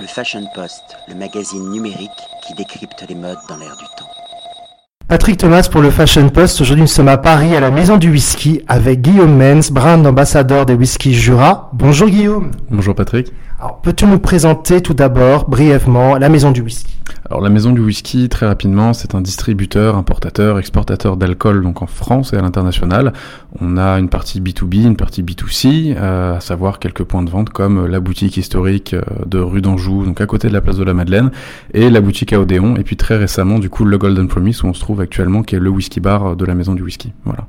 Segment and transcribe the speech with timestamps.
[0.00, 2.10] Le Fashion Post, le magazine numérique
[2.46, 4.08] qui décrypte les modes dans l'air du temps.
[5.08, 6.60] Patrick Thomas pour le Fashion Post.
[6.60, 10.66] Aujourd'hui, nous sommes à Paris, à la Maison du Whisky, avec Guillaume Menz, brand ambassadeur
[10.66, 11.70] des whisky Jura.
[11.72, 12.52] Bonjour Guillaume.
[12.70, 13.32] Bonjour Patrick.
[13.58, 16.94] Alors, peux-tu nous présenter tout d'abord, brièvement, la Maison du Whisky?
[17.30, 21.86] Alors, la Maison du Whisky, très rapidement, c'est un distributeur, importateur, exportateur d'alcool, donc en
[21.86, 23.12] France et à l'international.
[23.60, 27.50] On a une partie B2B, une partie B2C, euh, à savoir quelques points de vente
[27.50, 30.84] comme la boutique historique euh, de rue d'Anjou, donc à côté de la place de
[30.84, 31.30] la Madeleine,
[31.74, 34.68] et la boutique à Odéon, et puis très récemment, du coup, le Golden Promise, où
[34.68, 37.12] on se trouve actuellement, qui est le whisky bar de la Maison du Whisky.
[37.26, 37.46] Voilà.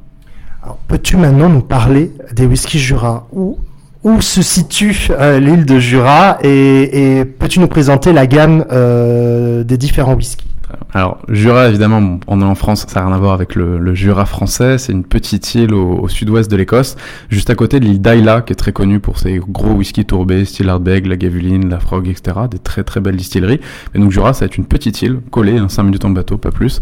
[0.62, 3.60] Alors, peux-tu maintenant nous parler des whisky Jura Où
[4.04, 9.64] où se situe euh, l'île de Jura et, et peux-tu nous présenter la gamme euh,
[9.64, 10.50] des différents whiskies
[10.94, 13.94] alors Jura, évidemment, on est en France, ça n'a rien à voir avec le, le
[13.96, 14.78] Jura français.
[14.78, 16.96] C'est une petite île au, au sud-ouest de l'Écosse,
[17.30, 20.46] juste à côté de l'île d'Ayla, qui est très connue pour ses gros whisky tourbés,
[20.46, 22.38] style Ardbeg, la Gavuline, la Frog, etc.
[22.50, 23.60] Des très très belles distilleries.
[23.96, 26.38] Et donc Jura, ça va être une petite île collée, hein, 5 minutes en bateau,
[26.38, 26.80] pas plus,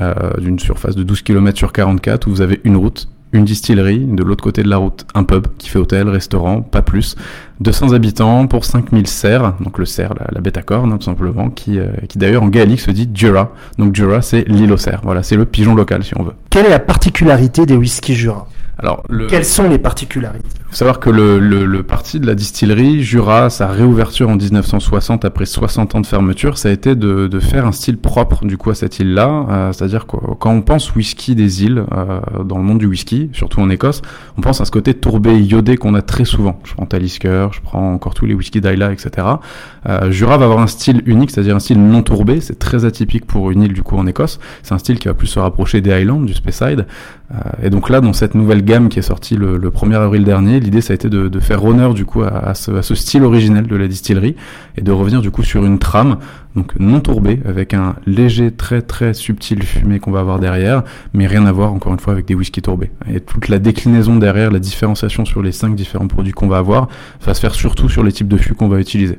[0.00, 4.00] euh, d'une surface de 12 km sur 44, où vous avez une route une distillerie,
[4.00, 7.16] de l'autre côté de la route, un pub qui fait hôtel, restaurant, pas plus.
[7.60, 11.50] 200 habitants pour 5000 cerfs, donc le cerf, la, bête à cornes, hein, tout simplement,
[11.50, 13.52] qui, euh, qui d'ailleurs en gaélique se dit Jura.
[13.78, 15.00] Donc Jura, c'est l'île aux cerfs.
[15.02, 16.34] Voilà, c'est le pigeon local, si on veut.
[16.50, 18.46] Quelle est la particularité des whisky Jura
[18.80, 19.26] alors, le...
[19.26, 20.46] Quelles sont les particularités?
[20.56, 24.36] Il faut savoir que le, le, le, parti de la distillerie Jura, sa réouverture en
[24.36, 28.44] 1960 après 60 ans de fermeture, ça a été de, de faire un style propre
[28.44, 29.46] du coup à cette île-là.
[29.50, 33.30] Euh, C'est-à-dire que quand on pense whisky des îles euh, dans le monde du whisky,
[33.32, 34.00] surtout en Écosse,
[34.36, 36.60] on pense à ce côté tourbé iodé qu'on a très souvent.
[36.62, 39.26] Je prends Talisker, je prends encore tous les whisky d'Ayla, etc.
[39.88, 42.40] Euh, Jura va avoir un style unique, c'est-à-dire un style non tourbé.
[42.40, 44.38] C'est très atypique pour une île du coup en Écosse.
[44.62, 46.86] C'est un style qui va plus se rapprocher des Highlands, du Speyside.
[47.30, 50.24] Euh, et donc là, dans cette nouvelle gamme qui est sortie le, le 1er avril
[50.24, 53.76] dernier, l'idée ça a été de, faire honneur du coup à, ce, style originel de
[53.76, 54.34] la distillerie
[54.76, 56.16] et de revenir du coup sur une trame
[56.56, 61.26] donc non tourbée avec un léger très très subtil fumé qu'on va avoir derrière, mais
[61.26, 62.90] rien à voir encore une fois avec des whisky tourbés.
[63.12, 66.88] Et toute la déclinaison derrière, la différenciation sur les cinq différents produits qu'on va avoir,
[67.24, 69.18] va se faire surtout sur les types de fûts qu'on va utiliser.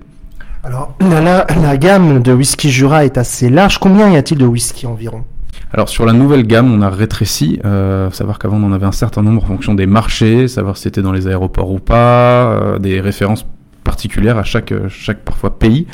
[0.63, 3.77] Alors la, la gamme de whisky Jura est assez large.
[3.77, 5.23] Combien y a-t-il de whisky environ?
[5.71, 8.91] Alors sur la nouvelle gamme, on a rétréci, euh, savoir qu'avant on en avait un
[8.91, 12.79] certain nombre en fonction des marchés, savoir si c'était dans les aéroports ou pas, euh,
[12.79, 13.45] des références
[13.83, 15.87] particulières à chaque, chaque parfois pays.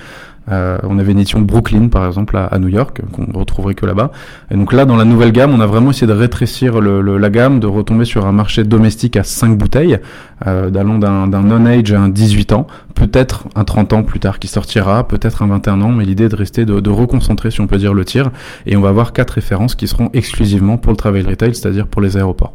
[0.51, 3.85] Euh, on avait une édition Brooklyn par exemple à, New York qu'on ne retrouverait que
[3.85, 4.11] là-bas.
[4.51, 7.17] Et donc là dans la nouvelle gamme, on a vraiment essayé de rétrécir le, le,
[7.17, 9.99] la gamme, de retomber sur un marché domestique à 5 bouteilles,
[10.45, 14.47] euh, d'allant d'un non-age à un 18 ans, peut-être un 30 ans plus tard qui
[14.47, 17.67] sortira, peut-être un 21 ans, mais l'idée est de rester de, de, reconcentrer si on
[17.67, 18.31] peut dire le tir.
[18.65, 22.01] Et on va avoir quatre références qui seront exclusivement pour le travel retail, c'est-à-dire pour
[22.01, 22.53] les aéroports.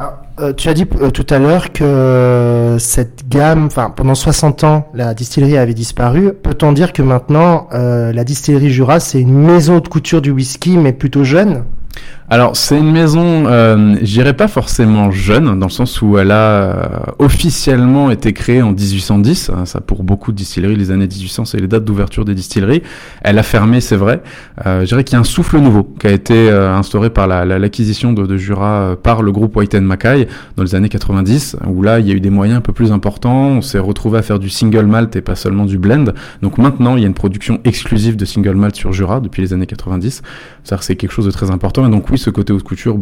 [0.00, 1.82] Ah, euh, tu as dit euh, tout à l'heure que
[2.68, 6.32] euh, cette gamme, pendant 60 ans, la distillerie avait disparu.
[6.32, 10.76] Peut-on dire que maintenant, euh, la distillerie Jura, c'est une maison de couture du whisky,
[10.76, 11.64] mais plutôt jeune?
[12.30, 16.34] Alors c'est une maison, euh, j'irais pas forcément jeune, dans le sens où elle a
[16.36, 16.86] euh,
[17.18, 19.50] officiellement été créée en 1810.
[19.50, 22.82] Hein, ça pour beaucoup de distilleries, les années 1800, c'est les dates d'ouverture des distilleries.
[23.22, 24.22] Elle a fermé, c'est vrai.
[24.66, 28.10] Euh, je qu'il y a un souffle nouveau qui a été euh, instauré par l'acquisition
[28.10, 31.56] la, la, de, de, Jura euh, par le groupe White Mackay dans les années 90,
[31.66, 33.48] où là il y a eu des moyens un peu plus importants.
[33.48, 36.12] On s'est retrouvé à faire du single malt et pas seulement du blend.
[36.42, 39.52] Donc maintenant il y a une production exclusive de single malt sur Jura depuis les
[39.52, 40.22] années 90.
[40.64, 41.86] Ça c'est quelque chose de très important.
[41.86, 42.98] Et donc oui, ce côté haute couture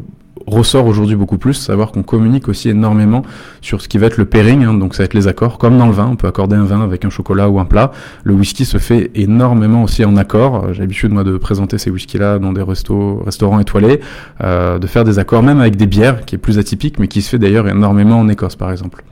[0.46, 3.22] ressort aujourd'hui beaucoup plus, savoir qu'on communique aussi énormément
[3.62, 5.76] sur ce qui va être le pairing, hein, donc ça va être les accords, comme
[5.78, 7.90] dans le vin, on peut accorder un vin avec un chocolat ou un plat.
[8.24, 10.72] Le whisky se fait énormément aussi en accord.
[10.72, 14.00] J'ai l'habitude moi de présenter ces whisky-là dans des restos, restaurants étoilés,
[14.42, 17.22] euh, de faire des accords même avec des bières, qui est plus atypique, mais qui
[17.22, 19.02] se fait d'ailleurs énormément en Écosse par exemple.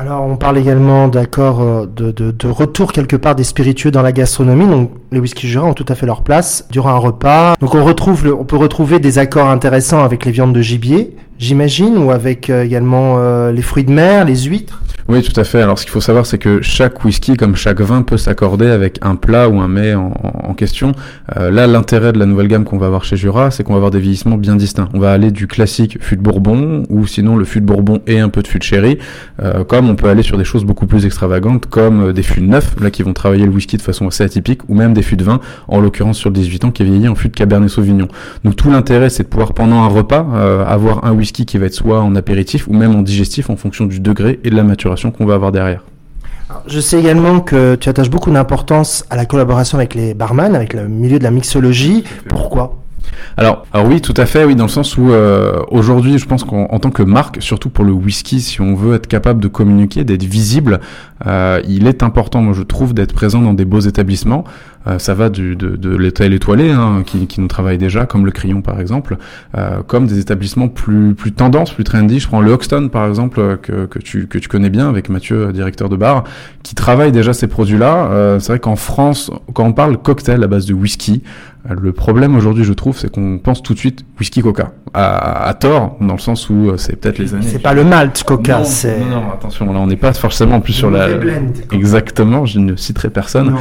[0.00, 4.12] Alors, on parle également d'accord de, de, de, retour quelque part des spiritueux dans la
[4.12, 4.68] gastronomie.
[4.68, 7.56] Donc, les whisky Jura ont tout à fait leur place durant un repas.
[7.60, 11.16] Donc, on retrouve, le, on peut retrouver des accords intéressants avec les viandes de gibier,
[11.38, 14.82] j'imagine, ou avec euh, également euh, les fruits de mer, les huîtres?
[15.08, 15.62] Oui, tout à fait.
[15.62, 18.98] Alors, ce qu'il faut savoir, c'est que chaque whisky, comme chaque vin, peut s'accorder avec
[19.00, 20.12] un plat ou un mets en,
[20.48, 20.92] en question.
[21.36, 23.78] Euh, là, l'intérêt de la nouvelle gamme qu'on va avoir chez Jura, c'est qu'on va
[23.78, 24.88] avoir des vieillissements bien distincts.
[24.94, 28.18] On va aller du classique fût de Bourbon, ou sinon le fût de Bourbon et
[28.18, 28.98] un peu de fût de sherry,
[29.42, 32.40] euh, comme on peut aller sur des choses beaucoup plus extravagantes, comme euh, des fûts
[32.40, 35.02] de neuf, là, qui vont travailler le whisky de façon assez atypique, ou même des
[35.02, 37.34] fûts de vin, en l'occurrence sur le 18 ans, qui est vieilli en fût de
[37.34, 38.08] Cabernet Sauvignon.
[38.44, 41.66] Donc, tout l'intérêt, c'est de pouvoir, pendant un repas, euh, avoir un whisky qui va
[41.66, 44.64] être soit en apéritif, ou même en digestif, en fonction du degré et de la
[44.64, 45.82] maturation qu'on va avoir derrière.
[46.66, 50.72] Je sais également que tu attaches beaucoup d'importance à la collaboration avec les barman, avec
[50.72, 52.04] le milieu de la mixologie.
[52.28, 52.78] Pourquoi?
[53.36, 56.44] Alors, alors oui, tout à fait, oui, dans le sens où euh, aujourd'hui, je pense
[56.44, 60.04] qu'en tant que marque, surtout pour le whisky, si on veut être capable de communiquer,
[60.04, 60.80] d'être visible,
[61.26, 64.44] euh, il est important, moi je trouve, d'être présent dans des beaux établissements.
[64.88, 68.30] Euh, ça va du, de, de l'hôtel étoilé, hein, qui, nous travaille déjà, comme le
[68.32, 69.16] Crayon par exemple,
[69.56, 72.20] euh, comme des établissements plus plus tendance, plus trendy.
[72.20, 75.88] Je prends le Hoxton par exemple, que, tu que tu connais bien avec Mathieu, directeur
[75.88, 76.24] de bar,
[76.62, 78.38] qui travaille déjà ces produits-là.
[78.40, 81.22] c'est vrai qu'en France, quand on parle cocktail à base de whisky,
[81.68, 84.72] le problème aujourd'hui, je trouve, c'est qu'on pense tout de suite whisky coca.
[84.94, 87.46] À, à, tort, dans le sens où c'est peut-être les années.
[87.46, 89.00] C'est pas le malt coca, c'est.
[89.00, 91.08] Non, non, attention, là on n'est pas forcément plus sur la.
[91.72, 93.54] Exactement, je ne citerai personne.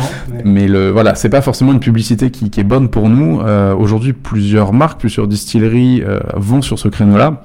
[0.45, 0.67] mais...
[0.67, 3.41] le voilà, c'est pas forcément une publicité qui, qui est bonne pour nous.
[3.41, 7.43] Euh, aujourd'hui, plusieurs marques, plusieurs distilleries euh, vont sur ce créneau-là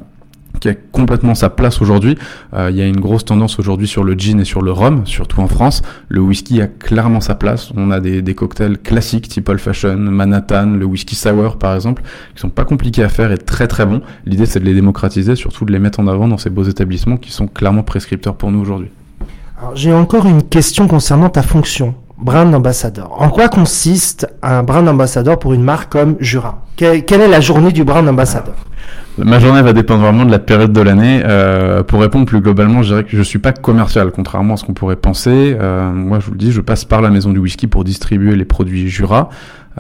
[0.62, 2.16] qui a complètement sa place aujourd'hui.
[2.54, 5.04] Euh, il y a une grosse tendance aujourd'hui sur le gin et sur le rhum,
[5.06, 5.82] surtout en France.
[6.08, 7.72] Le whisky a clairement sa place.
[7.76, 12.02] On a des, cocktails classiques type Old Fashion, Manhattan, le whisky sour par exemple,
[12.36, 14.02] qui sont pas compliqués à faire et très très bons.
[14.24, 17.16] L'idée c'est de les démocratiser, surtout de les mettre en avant dans ces beaux établissements
[17.16, 18.90] qui sont clairement prescripteurs pour nous aujourd'hui.
[19.74, 23.20] J'ai encore une question concernant ta fonction brand ambassadeur.
[23.20, 26.62] En quoi consiste un brand ambassadeur pour une marque comme Jura?
[26.76, 28.54] Quelle, est la journée du brand ambassadeur?
[29.18, 31.20] Ma journée va dépendre vraiment de la période de l'année.
[31.24, 34.64] Euh, pour répondre plus globalement, je dirais que je suis pas commercial, contrairement à ce
[34.64, 35.54] qu'on pourrait penser.
[35.60, 38.36] Euh, moi, je vous le dis, je passe par la maison du whisky pour distribuer
[38.36, 39.28] les produits Jura.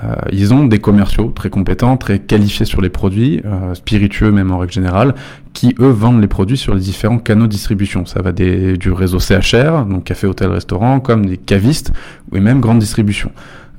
[0.02, 4.58] Euh, ils ont des commerciaux très compétents, très qualifiés sur les produits, spiritueux même en
[4.58, 5.14] règle générale,
[5.54, 8.04] qui eux vendent les produits sur les différents canaux de distribution.
[8.04, 11.92] Ça va du réseau CHR, donc café, hôtel, restaurant, comme des cavistes
[12.30, 13.30] ou même grande distribution.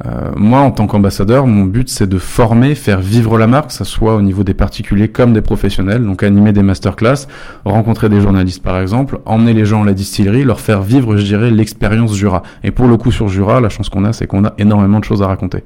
[0.05, 3.73] Euh, moi, en tant qu'ambassadeur, mon but c'est de former, faire vivre la marque, que
[3.73, 7.27] ça soit au niveau des particuliers comme des professionnels, donc animer des masterclass,
[7.63, 11.23] rencontrer des journalistes par exemple, emmener les gens à la distillerie, leur faire vivre, je
[11.23, 12.43] dirais, l'expérience Jura.
[12.63, 15.05] Et pour le coup sur Jura, la chance qu'on a, c'est qu'on a énormément de
[15.05, 15.63] choses à raconter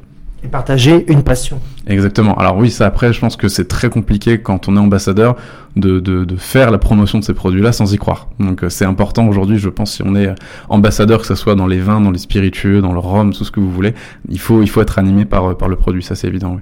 [0.48, 1.60] et partager une passion.
[1.88, 2.36] Exactement.
[2.36, 5.36] Alors oui, ça après, je pense que c'est très compliqué quand on est ambassadeur
[5.76, 8.30] de, de, de faire la promotion de ces produits-là sans y croire.
[8.40, 10.34] Donc euh, c'est important aujourd'hui, je pense, si on est
[10.70, 13.52] ambassadeur, que ce soit dans les vins, dans les spiritueux, dans le rhum, tout ce
[13.52, 13.94] que vous voulez,
[14.30, 16.54] il faut, il faut être animé par, par le produit, ça c'est évident.
[16.56, 16.62] Oui.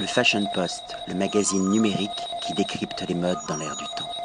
[0.00, 2.10] Le Fashion Post, le magazine numérique
[2.46, 4.15] qui décrypte les modes dans l'air du temps.